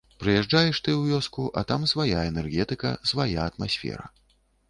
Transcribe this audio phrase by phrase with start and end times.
[0.21, 4.09] Прыязджаеш ты ў вёску, а там свая энергетыка, свая атмасфера.